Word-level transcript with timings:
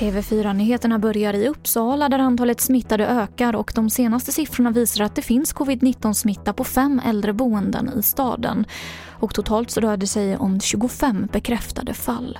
TV4-nyheterna 0.00 0.98
börjar 0.98 1.34
i 1.34 1.48
Uppsala 1.48 2.08
där 2.08 2.18
antalet 2.18 2.60
smittade 2.60 3.06
ökar 3.06 3.56
och 3.56 3.72
de 3.74 3.90
senaste 3.90 4.32
siffrorna 4.32 4.70
visar 4.70 5.04
att 5.04 5.14
det 5.14 5.22
finns 5.22 5.52
covid-19-smitta 5.52 6.52
på 6.52 6.64
fem 6.64 7.00
äldreboenden 7.04 7.90
i 7.98 8.02
staden. 8.02 8.66
Och 9.08 9.34
totalt 9.34 9.70
så 9.70 9.80
rör 9.80 9.96
det 9.96 10.06
sig 10.06 10.36
om 10.36 10.60
25 10.60 11.28
bekräftade 11.32 11.94
fall. 11.94 12.38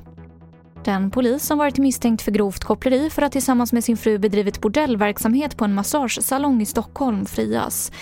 Den 0.84 1.10
polis 1.10 1.46
som 1.46 1.58
varit 1.58 1.78
misstänkt 1.78 2.22
för 2.22 2.30
grovt 2.30 2.64
koppleri 2.64 3.10
för 3.10 3.22
att 3.22 3.32
tillsammans 3.32 3.72
med 3.72 3.84
sin 3.84 3.96
fru 3.96 4.18
bedrivit 4.18 4.60
bordellverksamhet 4.60 5.56
på 5.56 5.64
en 5.64 5.74
massagesalong 5.74 6.62
i 6.62 6.66
Stockholm 6.66 7.26
frias. 7.26 7.92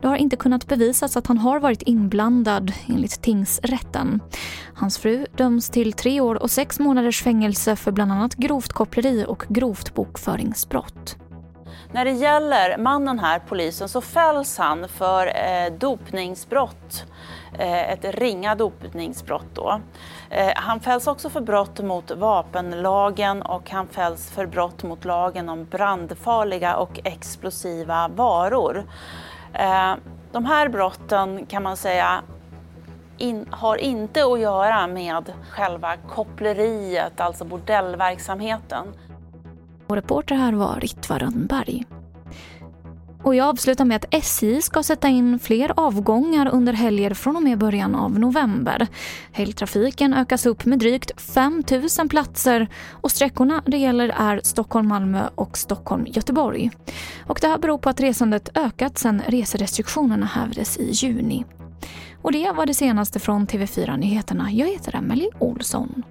Det 0.00 0.08
har 0.08 0.16
inte 0.16 0.36
kunnat 0.36 0.66
bevisas 0.66 1.16
att 1.16 1.26
han 1.26 1.38
har 1.38 1.60
varit 1.60 1.82
inblandad 1.82 2.72
enligt 2.88 3.22
tingsrätten. 3.22 4.20
Hans 4.74 4.98
fru 4.98 5.26
döms 5.36 5.70
till 5.70 5.92
tre 5.92 6.20
år 6.20 6.42
och 6.42 6.50
sex 6.50 6.78
månaders 6.78 7.22
fängelse 7.22 7.76
för 7.76 7.92
bland 7.92 8.12
annat 8.12 8.34
grovt 8.34 8.72
koppleri 8.72 9.24
och 9.28 9.44
grovt 9.48 9.94
bokföringsbrott. 9.94 11.16
När 11.92 12.04
det 12.04 12.10
gäller 12.10 12.78
mannen 12.78 13.18
här, 13.18 13.38
polisen, 13.38 13.88
så 13.88 14.00
fälls 14.00 14.58
han 14.58 14.88
för 14.88 15.26
eh, 15.26 15.72
dopningsbrott. 15.78 17.04
Eh, 17.58 17.92
ett 17.92 18.04
ringa 18.04 18.54
dopningsbrott 18.54 19.54
då. 19.54 19.80
Eh, 20.30 20.52
han 20.56 20.80
fälls 20.80 21.06
också 21.06 21.30
för 21.30 21.40
brott 21.40 21.80
mot 21.80 22.10
vapenlagen 22.10 23.42
och 23.42 23.70
han 23.70 23.88
fälls 23.88 24.30
för 24.30 24.46
brott 24.46 24.82
mot 24.82 25.04
lagen 25.04 25.48
om 25.48 25.64
brandfarliga 25.64 26.76
och 26.76 27.00
explosiva 27.04 28.08
varor. 28.08 28.86
Eh, 29.58 29.94
de 30.32 30.44
här 30.44 30.68
brotten 30.68 31.46
kan 31.46 31.62
man 31.62 31.76
säga 31.76 32.22
in, 33.18 33.46
har 33.50 33.76
inte 33.76 34.24
att 34.24 34.40
göra 34.40 34.86
med 34.86 35.32
själva 35.50 35.96
koppleriet, 35.96 37.20
alltså 37.20 37.44
bordellverksamheten. 37.44 38.86
Vår 39.86 39.96
reporter 39.96 40.34
här 40.34 40.52
var 40.52 40.80
Ritva 40.80 41.18
Rönnberg. 41.18 41.84
Och 43.22 43.34
jag 43.34 43.46
avslutar 43.48 43.84
med 43.84 43.96
att 43.96 44.14
SJ 44.14 44.62
ska 44.62 44.82
sätta 44.82 45.08
in 45.08 45.38
fler 45.38 45.72
avgångar 45.76 46.48
under 46.48 46.72
helger 46.72 47.14
från 47.14 47.36
och 47.36 47.42
med 47.42 47.58
början 47.58 47.94
av 47.94 48.18
november. 48.18 48.86
Helgtrafiken 49.32 50.14
ökas 50.14 50.46
upp 50.46 50.64
med 50.64 50.78
drygt 50.78 51.20
5 51.20 51.62
000 51.98 52.08
platser 52.08 52.68
och 52.90 53.10
sträckorna 53.10 53.62
det 53.66 53.76
gäller 53.76 54.08
är 54.08 54.40
Stockholm-Malmö 54.42 55.28
och 55.34 55.58
Stockholm-Göteborg. 55.58 56.70
Och 57.26 57.38
det 57.40 57.48
här 57.48 57.58
beror 57.58 57.78
på 57.78 57.88
att 57.88 58.00
resandet 58.00 58.48
ökat 58.54 58.98
sedan 58.98 59.22
reserestriktionerna 59.26 60.26
hävdes 60.26 60.76
i 60.76 60.90
juni. 60.90 61.44
Och 62.22 62.32
det 62.32 62.52
var 62.52 62.66
det 62.66 62.74
senaste 62.74 63.20
från 63.20 63.46
TV4 63.46 63.96
Nyheterna. 63.96 64.52
Jag 64.52 64.68
heter 64.68 64.96
Emily 64.96 65.28
Olsson. 65.38 66.02